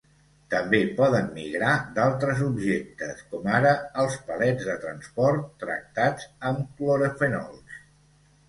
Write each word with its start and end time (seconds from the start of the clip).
També 0.51 0.77
poden 0.99 1.27
migrar 1.33 1.73
d'altres 1.97 2.41
objectes, 2.45 3.21
com 3.35 3.45
ara 3.59 3.75
els 4.05 4.17
palets 4.31 4.67
de 4.71 4.79
transport 4.87 5.47
tractats 5.67 6.29
amb 6.51 6.67
clorofenols. 6.81 7.79